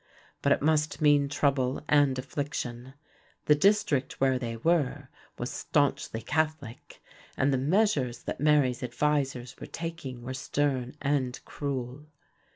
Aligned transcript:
But 0.41 0.51
it 0.51 0.63
must 0.63 0.99
mean 0.99 1.29
trouble 1.29 1.83
and 1.87 2.17
affliction; 2.17 2.95
the 3.45 3.53
district 3.53 4.19
where 4.19 4.39
they 4.39 4.57
were 4.57 5.09
was 5.37 5.51
staunchly 5.51 6.23
Catholic, 6.23 7.03
and 7.37 7.53
the 7.53 7.59
measures 7.59 8.23
that 8.23 8.39
Mary's 8.41 8.81
advisers 8.81 9.55
were 9.59 9.67
taking 9.67 10.23
were 10.23 10.33
stern 10.33 10.95
and 11.03 11.39
cruel. 11.45 12.07